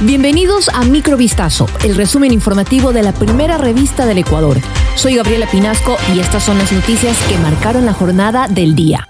Bienvenidos 0.00 0.68
a 0.70 0.82
Microvistazo, 0.82 1.66
el 1.84 1.94
resumen 1.94 2.32
informativo 2.32 2.92
de 2.92 3.02
la 3.02 3.12
primera 3.12 3.56
revista 3.56 4.04
del 4.04 4.18
Ecuador. 4.18 4.58
Soy 4.96 5.14
Gabriela 5.14 5.46
Pinasco 5.46 5.96
y 6.14 6.18
estas 6.18 6.42
son 6.42 6.58
las 6.58 6.72
noticias 6.72 7.16
que 7.28 7.38
marcaron 7.38 7.86
la 7.86 7.92
jornada 7.92 8.48
del 8.48 8.74
día. 8.74 9.08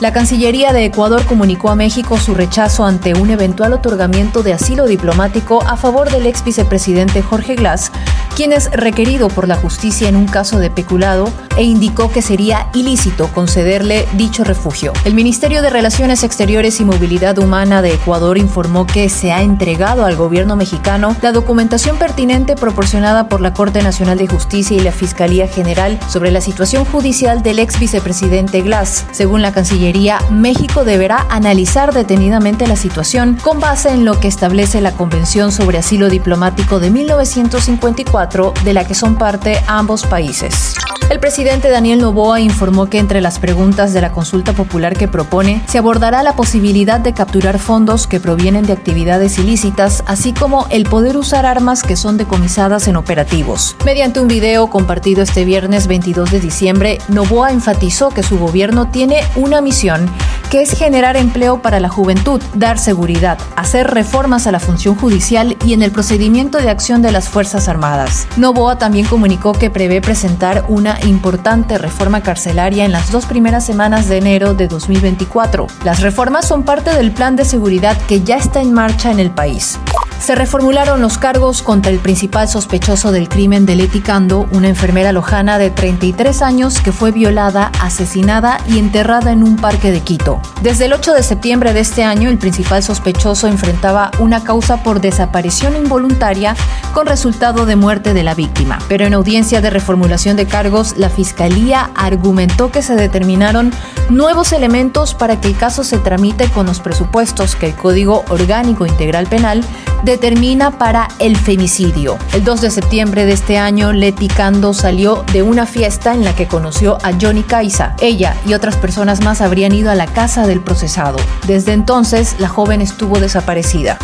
La 0.00 0.12
Cancillería 0.12 0.72
de 0.72 0.86
Ecuador 0.86 1.24
comunicó 1.26 1.70
a 1.70 1.76
México 1.76 2.18
su 2.18 2.34
rechazo 2.34 2.84
ante 2.84 3.14
un 3.14 3.30
eventual 3.30 3.72
otorgamiento 3.72 4.42
de 4.42 4.52
asilo 4.52 4.86
diplomático 4.86 5.62
a 5.62 5.76
favor 5.76 6.10
del 6.10 6.26
ex 6.26 6.42
vicepresidente 6.42 7.22
Jorge 7.22 7.54
Glass, 7.54 7.92
quien 8.34 8.52
es 8.52 8.70
requerido 8.70 9.28
por 9.28 9.48
la 9.48 9.56
justicia 9.56 10.08
en 10.08 10.16
un 10.16 10.26
caso 10.26 10.58
de 10.58 10.70
peculado 10.70 11.28
e 11.56 11.64
indicó 11.64 12.10
que 12.10 12.22
sería 12.22 12.68
ilícito 12.74 13.28
concederle 13.28 14.06
dicho 14.14 14.44
refugio. 14.44 14.92
El 15.04 15.14
Ministerio 15.14 15.62
de 15.62 15.70
Relaciones 15.70 16.22
Exteriores 16.24 16.80
y 16.80 16.84
Movilidad 16.84 17.38
Humana 17.38 17.82
de 17.82 17.94
Ecuador 17.94 18.38
informó 18.38 18.86
que 18.86 19.08
se 19.08 19.32
ha 19.32 19.42
entregado 19.42 20.04
al 20.04 20.16
gobierno 20.16 20.56
mexicano 20.56 21.16
la 21.20 21.32
documentación 21.32 21.98
pertinente 21.98 22.56
proporcionada 22.56 23.28
por 23.28 23.40
la 23.40 23.52
Corte 23.52 23.82
Nacional 23.82 24.18
de 24.18 24.28
Justicia 24.28 24.76
y 24.76 24.80
la 24.80 24.92
Fiscalía 24.92 25.46
General 25.46 25.98
sobre 26.08 26.30
la 26.30 26.40
situación 26.40 26.84
judicial 26.84 27.42
del 27.42 27.58
ex 27.58 27.78
vicepresidente 27.78 28.62
Glass. 28.62 29.06
Según 29.12 29.42
la 29.42 29.52
Cancillería, 29.52 30.18
México 30.30 30.84
deberá 30.84 31.26
analizar 31.28 31.92
detenidamente 31.92 32.66
la 32.66 32.76
situación 32.76 33.36
con 33.42 33.60
base 33.60 33.90
en 33.90 34.04
lo 34.04 34.18
que 34.20 34.28
establece 34.28 34.80
la 34.80 34.92
Convención 34.92 35.52
sobre 35.52 35.78
Asilo 35.78 36.08
Diplomático 36.08 36.80
de 36.80 36.90
1954, 36.90 38.21
de 38.22 38.72
la 38.72 38.84
que 38.84 38.94
son 38.94 39.16
parte 39.16 39.58
ambos 39.66 40.06
países. 40.06 40.76
El 41.10 41.18
presidente 41.18 41.68
Daniel 41.68 42.00
Novoa 42.00 42.40
informó 42.40 42.86
que 42.86 42.98
entre 42.98 43.20
las 43.20 43.38
preguntas 43.38 43.92
de 43.92 44.00
la 44.00 44.12
consulta 44.12 44.52
popular 44.52 44.96
que 44.96 45.08
propone 45.08 45.60
se 45.66 45.78
abordará 45.78 46.22
la 46.22 46.36
posibilidad 46.36 47.00
de 47.00 47.12
capturar 47.12 47.58
fondos 47.58 48.06
que 48.06 48.20
provienen 48.20 48.64
de 48.64 48.72
actividades 48.72 49.38
ilícitas, 49.38 50.04
así 50.06 50.32
como 50.32 50.66
el 50.70 50.84
poder 50.84 51.16
usar 51.16 51.44
armas 51.44 51.82
que 51.82 51.96
son 51.96 52.16
decomisadas 52.16 52.86
en 52.88 52.96
operativos. 52.96 53.76
Mediante 53.84 54.20
un 54.20 54.28
video 54.28 54.70
compartido 54.70 55.22
este 55.22 55.44
viernes 55.44 55.86
22 55.88 56.30
de 56.30 56.40
diciembre, 56.40 56.98
Novoa 57.08 57.50
enfatizó 57.50 58.10
que 58.10 58.22
su 58.22 58.38
gobierno 58.38 58.88
tiene 58.88 59.20
una 59.34 59.60
misión 59.60 60.08
que 60.52 60.60
es 60.60 60.72
generar 60.76 61.16
empleo 61.16 61.62
para 61.62 61.80
la 61.80 61.88
juventud, 61.88 62.38
dar 62.52 62.78
seguridad, 62.78 63.38
hacer 63.56 63.86
reformas 63.86 64.46
a 64.46 64.52
la 64.52 64.60
función 64.60 64.94
judicial 64.94 65.56
y 65.64 65.72
en 65.72 65.80
el 65.80 65.92
procedimiento 65.92 66.58
de 66.58 66.68
acción 66.68 67.00
de 67.00 67.10
las 67.10 67.30
Fuerzas 67.30 67.68
Armadas. 67.68 68.28
Novoa 68.36 68.76
también 68.76 69.06
comunicó 69.06 69.54
que 69.54 69.70
prevé 69.70 70.02
presentar 70.02 70.66
una 70.68 71.00
importante 71.04 71.78
reforma 71.78 72.22
carcelaria 72.22 72.84
en 72.84 72.92
las 72.92 73.10
dos 73.10 73.24
primeras 73.24 73.64
semanas 73.64 74.10
de 74.10 74.18
enero 74.18 74.52
de 74.52 74.68
2024. 74.68 75.68
Las 75.84 76.02
reformas 76.02 76.46
son 76.46 76.64
parte 76.64 76.94
del 76.94 77.12
plan 77.12 77.34
de 77.34 77.46
seguridad 77.46 77.96
que 78.06 78.20
ya 78.20 78.36
está 78.36 78.60
en 78.60 78.74
marcha 78.74 79.10
en 79.10 79.20
el 79.20 79.30
país. 79.30 79.78
Se 80.22 80.36
reformularon 80.36 81.00
los 81.00 81.18
cargos 81.18 81.62
contra 81.62 81.90
el 81.90 81.98
principal 81.98 82.48
sospechoso 82.48 83.10
del 83.10 83.28
crimen 83.28 83.66
de 83.66 83.74
Leti 83.74 84.00
Cando, 84.00 84.46
una 84.52 84.68
enfermera 84.68 85.10
lojana 85.10 85.58
de 85.58 85.70
33 85.70 86.42
años 86.42 86.78
que 86.78 86.92
fue 86.92 87.10
violada, 87.10 87.72
asesinada 87.80 88.58
y 88.68 88.78
enterrada 88.78 89.32
en 89.32 89.42
un 89.42 89.56
parque 89.56 89.90
de 89.90 89.98
Quito. 89.98 90.40
Desde 90.62 90.84
el 90.84 90.92
8 90.92 91.14
de 91.14 91.24
septiembre 91.24 91.72
de 91.72 91.80
este 91.80 92.04
año, 92.04 92.30
el 92.30 92.38
principal 92.38 92.84
sospechoso 92.84 93.48
enfrentaba 93.48 94.12
una 94.20 94.44
causa 94.44 94.84
por 94.84 95.00
desaparición 95.00 95.74
involuntaria 95.74 96.54
con 96.94 97.08
resultado 97.08 97.66
de 97.66 97.74
muerte 97.74 98.14
de 98.14 98.22
la 98.22 98.36
víctima. 98.36 98.78
Pero 98.88 99.04
en 99.04 99.14
audiencia 99.14 99.60
de 99.60 99.70
reformulación 99.70 100.36
de 100.36 100.46
cargos, 100.46 100.96
la 100.96 101.10
Fiscalía 101.10 101.90
argumentó 101.96 102.70
que 102.70 102.82
se 102.82 102.94
determinaron 102.94 103.72
nuevos 104.08 104.52
elementos 104.52 105.14
para 105.14 105.40
que 105.40 105.48
el 105.48 105.56
caso 105.56 105.82
se 105.82 105.98
tramite 105.98 106.48
con 106.48 106.66
los 106.66 106.78
presupuestos 106.78 107.56
que 107.56 107.66
el 107.66 107.74
Código 107.74 108.24
Orgánico 108.28 108.86
Integral 108.86 109.26
Penal 109.26 109.64
determina 110.02 110.78
para 110.78 111.08
el 111.18 111.36
femicidio. 111.36 112.18
El 112.32 112.44
2 112.44 112.60
de 112.60 112.70
septiembre 112.70 113.26
de 113.26 113.32
este 113.32 113.58
año, 113.58 113.92
Leti 113.92 114.28
Cando 114.28 114.74
salió 114.74 115.24
de 115.32 115.42
una 115.42 115.66
fiesta 115.66 116.14
en 116.14 116.24
la 116.24 116.34
que 116.34 116.48
conoció 116.48 116.98
a 117.02 117.12
Johnny 117.20 117.42
Caiza. 117.42 117.94
Ella 118.00 118.36
y 118.46 118.54
otras 118.54 118.76
personas 118.76 119.22
más 119.22 119.40
habrían 119.40 119.72
ido 119.72 119.90
a 119.90 119.94
la 119.94 120.06
casa 120.06 120.46
del 120.46 120.60
procesado. 120.60 121.18
Desde 121.46 121.72
entonces, 121.72 122.36
la 122.38 122.48
joven 122.48 122.80
estuvo 122.80 123.20
desaparecida. 123.20 123.98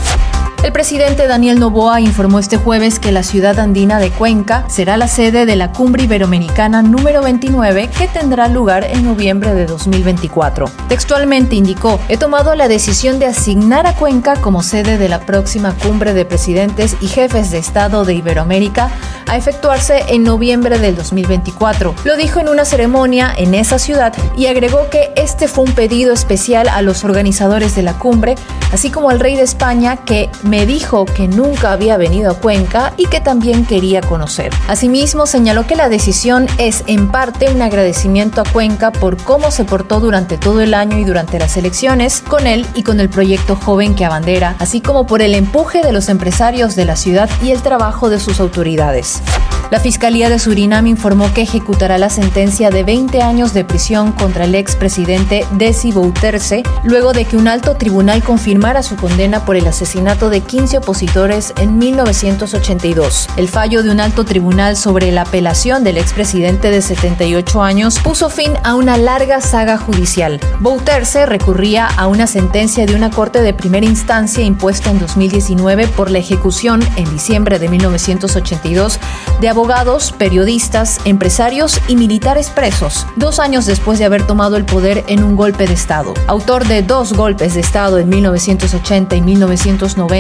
El 0.65 0.73
presidente 0.73 1.29
Daniel 1.29 1.61
Novoa 1.61 2.01
informó 2.01 2.41
este 2.41 2.57
jueves 2.57 2.99
que 2.99 3.13
la 3.13 3.23
ciudad 3.23 3.61
andina 3.61 4.01
de 4.01 4.11
Cuenca 4.11 4.65
será 4.69 4.97
la 4.97 5.07
sede 5.07 5.47
de 5.47 5.55
la 5.55 5.71
Cumbre 5.71 6.03
Iberoamericana 6.03 6.83
número 6.83 7.23
29 7.23 7.89
que 7.97 8.09
tendrá 8.09 8.49
lugar 8.49 8.85
en 8.85 9.05
noviembre 9.05 9.55
de 9.55 9.67
2024. 9.67 10.67
Textualmente 10.89 11.55
indicó, 11.55 12.01
he 12.09 12.17
tomado 12.17 12.57
la 12.57 12.67
decisión 12.67 13.21
de 13.21 13.27
asignar 13.27 13.87
a 13.87 13.95
Cuenca 13.95 14.35
como 14.41 14.65
sede 14.65 14.99
de 14.99 15.09
la 15.09 15.21
próxima 15.21 15.75
Cumbre 15.75 16.13
de 16.13 16.25
Presidentes 16.25 16.97
y 17.01 17.07
Jefes 17.07 17.53
de 17.53 17.59
Estado 17.59 18.05
de 18.05 18.15
Iberoamérica 18.15 18.91
a 19.29 19.37
efectuarse 19.37 20.05
en 20.09 20.25
noviembre 20.25 20.79
del 20.79 20.97
2024. 20.97 21.95
Lo 22.05 22.17
dijo 22.17 22.41
en 22.41 22.49
una 22.49 22.65
ceremonia 22.65 23.33
en 23.37 23.55
esa 23.55 23.79
ciudad 23.79 24.13
y 24.37 24.47
agregó 24.47 24.91
que 24.91 25.13
este 25.15 25.47
fue 25.47 25.65
un 25.65 25.73
pedido 25.73 26.13
especial 26.13 26.69
a 26.69 26.83
los 26.83 27.05
organizadores 27.05 27.77
de 27.77 27.83
la 27.83 27.99
cumbre, 27.99 28.35
así 28.73 28.91
como 28.91 29.11
al 29.11 29.21
rey 29.21 29.37
de 29.37 29.43
España 29.43 29.99
que 29.99 30.31
me 30.49 30.65
dijo 30.65 31.05
que 31.05 31.29
nunca 31.29 31.73
había 31.73 31.97
venido 31.97 32.31
a 32.31 32.35
Cuenca 32.35 32.95
y 32.97 33.07
que 33.07 33.21
también 33.21 33.67
quería 33.67 34.01
conocer. 34.01 34.51
Asimismo, 34.67 35.27
señaló 35.27 35.67
que 35.67 35.77
la 35.77 35.89
decisión 35.89 36.47
es 36.57 36.85
en 36.87 37.09
parte 37.09 37.53
un 37.53 37.61
agradecimiento 37.61 38.41
a 38.41 38.45
Cuenca 38.45 38.91
por 38.91 39.23
cómo 39.23 39.51
se 39.51 39.65
portó 39.65 40.01
durante 40.01 40.39
todo 40.39 40.61
el 40.61 40.75
año 40.75 40.99
y 40.99 41.05
durante 41.05 41.39
las 41.39 41.57
elecciones 41.57 42.23
con 42.27 42.47
él 42.47 42.67
y 42.75 42.83
con 42.83 42.99
el 43.01 43.11
proyecto 43.11 43.57
joven 43.57 43.95
que 43.95 44.05
abandera, 44.05 44.57
así 44.59 44.81
como 44.81 45.07
por 45.07 45.21
el 45.21 45.35
empuje 45.35 45.83
de 45.83 45.93
los 45.93 46.09
empresarios 46.09 46.75
de 46.77 46.87
la 46.87 46.97
ciudad 46.97 47.29
y 47.43 47.51
el 47.51 47.61
trabajo 47.63 48.09
de 48.09 48.19
sus 48.19 48.41
autoridades. 48.41 49.23
La 49.71 49.81
Fiscalía 49.81 50.31
de 50.31 50.39
Surinam 50.39 50.87
informó 50.87 51.35
que 51.35 51.43
ejecutará 51.43 51.99
la 51.99 52.09
sentencia 52.09 52.71
de 52.71 52.85
20 52.85 53.21
años 53.21 53.53
de 53.53 53.65
prisión 53.65 54.13
contra 54.13 54.45
el 54.45 54.55
expresidente 54.55 55.45
Desi 55.53 55.93
Bouterse 55.93 56.63
luego 56.85 57.13
de 57.13 57.27
que 57.27 57.37
un 57.37 57.49
alto 57.49 57.77
tribunal 57.77 58.23
confirmara 58.23 58.83
su 58.83 58.97
condena 58.97 59.45
por 59.45 59.57
el 59.57 59.67
asesinato 59.67 60.31
de 60.31 60.38
15 60.41 60.79
opositores 60.79 61.53
en 61.57 61.79
1982. 61.79 63.29
El 63.37 63.49
fallo 63.49 63.83
de 63.83 63.91
un 63.91 64.01
alto 64.01 64.25
tribunal 64.25 64.77
sobre 64.77 65.13
la 65.13 65.23
apelación 65.23 65.85
del 65.85 65.99
expresidente 65.99 66.71
de 66.71 66.83
78 66.83 67.63
años 67.63 67.99
puso 67.99 68.31
fin 68.31 68.53
a 68.65 68.75
una 68.75 68.97
larga 68.97 69.41
saga 69.41 69.79
judicial. 69.79 70.41
Bouterse 70.61 71.27
recurría 71.27 71.87
a 71.87 72.07
una 72.07 72.27
sentencia 72.27 72.87
de 72.87 72.95
una 72.95 73.11
corte 73.11 73.43
de 73.43 73.55
primera 73.55 73.87
instancia 73.87 74.45
impuesta 74.45 74.91
en 74.91 74.99
2019 74.99 75.87
por 75.89 76.11
la 76.11 76.19
ejecución 76.19 76.81
en 76.97 77.11
diciembre 77.11 77.59
de 77.59 77.69
1982 77.69 78.99
de 79.41 79.49
abogados, 79.49 80.13
periodistas, 80.13 81.01
empresarios 81.05 81.81
y 81.89 81.97
militares 81.97 82.51
presos, 82.51 83.07
dos 83.17 83.39
años 83.39 83.67
después 83.67 83.99
de 83.99 84.05
haber 84.05 84.27
tomado 84.27 84.57
el 84.57 84.65
poder 84.65 85.05
en 85.09 85.23
un 85.23 85.37
golpe 85.37 85.67
de 85.67 85.75
Estado. 85.75 86.15
Autor 86.27 86.67
de 86.67 86.83
dos 86.83 87.13
golpes 87.13 87.55
de 87.55 87.61
Estado 87.61 87.99
en 87.99 88.09
1980 88.09 89.17
y 89.17 89.21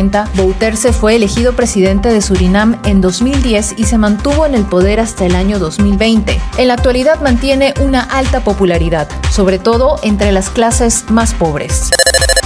1990, 0.09 0.31
Bouterse 0.35 0.93
fue 0.93 1.17
elegido 1.17 1.55
presidente 1.55 2.09
de 2.09 2.21
Surinam 2.23 2.79
en 2.85 3.01
2010 3.01 3.75
y 3.77 3.85
se 3.85 3.99
mantuvo 3.99 4.47
en 4.47 4.55
el 4.55 4.65
poder 4.65 5.01
hasta 5.01 5.27
el 5.27 5.35
año 5.35 5.59
2020. 5.59 6.41
En 6.57 6.69
la 6.69 6.75
actualidad 6.75 7.21
mantiene 7.21 7.75
una 7.81 8.03
alta 8.03 8.41
popularidad, 8.41 9.09
sobre 9.31 9.59
todo 9.59 9.99
entre 10.03 10.33
las 10.33 10.51
clases 10.51 11.11
más 11.11 11.35
pobres. 11.35 11.91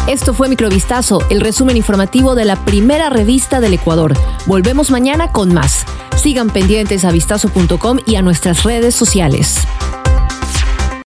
Esto 0.09 0.35
fue 0.35 0.49
Microvistazo, 0.49 1.23
el 1.31 1.41
resumen 1.41 1.77
informativo 1.77 2.35
de 2.35 2.45
la 2.45 2.57
primera 2.57 3.09
revista 3.09 3.61
del 3.61 3.75
Ecuador. 3.75 4.15
Volvemos 4.47 4.91
mañana 4.91 5.31
con 5.31 5.55
más. 5.55 5.85
Sigan 6.17 6.51
pendientes 6.51 7.05
a 7.05 7.13
vistazo.com 7.13 7.99
y 8.05 8.17
a 8.17 8.23
nuestras 8.23 8.65
redes 8.65 8.95
sociales. 8.95 9.59